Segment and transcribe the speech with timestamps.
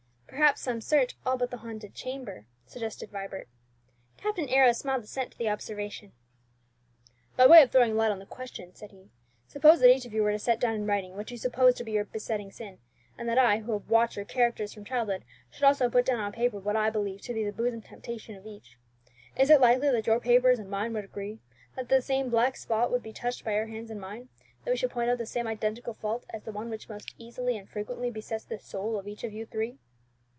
[0.31, 3.49] "Perhaps some search all but the haunted chamber," suggested Vibert.
[4.15, 6.13] Captain Arrows smiled assent to the observation.
[7.35, 9.09] "By way of throwing light on the question," said he,
[9.47, 11.83] "suppose that each of you were to set down in writing what you suppose to
[11.83, 12.79] be your besetting sin;
[13.17, 16.21] and that I who have watched your characters from your childhood should also put down
[16.21, 18.77] on paper what I believe to be the bosom temptation of each.
[19.37, 21.39] Is it likely that your papers and mine would agree;
[21.75, 24.29] that the same 'black spot' would be touched by your hands and mine;
[24.63, 27.57] that we should point out the same identical fault as the one which most easily
[27.57, 29.77] and frequently besets the soul of each of you three?"